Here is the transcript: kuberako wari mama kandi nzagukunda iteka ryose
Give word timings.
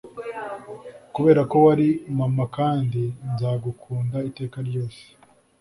kuberako 1.13 1.55
wari 1.65 1.89
mama 2.17 2.43
kandi 2.57 3.01
nzagukunda 3.31 4.17
iteka 4.29 4.57
ryose 4.67 5.01